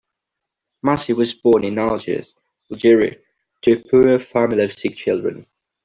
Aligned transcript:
Massi 0.81 1.13
was 1.13 1.35
born 1.35 1.63
in 1.63 1.77
Algiers, 1.77 2.33
Algeria 2.71 3.17
to 3.61 3.73
a 3.73 3.83
poor 3.87 4.17
family 4.17 4.63
of 4.63 4.73
six 4.73 4.97
children. 4.97 5.45